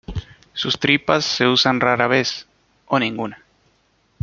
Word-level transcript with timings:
Sus 0.55 0.79
tripas 0.79 1.25
se 1.25 1.47
usan 1.47 1.79
rara 1.79 2.07
vez, 2.07 2.47
o 2.87 2.97
ninguna. 2.97 3.43